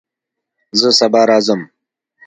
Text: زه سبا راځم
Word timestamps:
زه 0.79 0.89
سبا 0.99 1.21
راځم 1.29 1.61